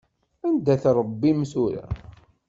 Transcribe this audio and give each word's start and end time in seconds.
Anda-t 0.47 0.83
Ṛebbi-m 0.97 1.41
tura? 1.51 1.85